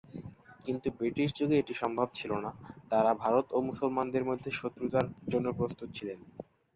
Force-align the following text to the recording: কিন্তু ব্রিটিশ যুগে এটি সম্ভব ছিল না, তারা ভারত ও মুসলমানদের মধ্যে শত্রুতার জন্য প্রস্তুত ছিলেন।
কিন্তু 0.61 0.87
ব্রিটিশ 0.97 1.29
যুগে 1.39 1.55
এটি 1.59 1.73
সম্ভব 1.81 2.07
ছিল 2.13 2.31
না, 2.45 2.51
তারা 2.91 3.11
ভারত 3.23 3.45
ও 3.51 3.67
মুসলমানদের 3.69 4.23
মধ্যে 4.29 4.49
শত্রুতার 4.59 5.05
জন্য 5.31 5.47
প্রস্তুত 5.59 5.89
ছিলেন। 5.97 6.19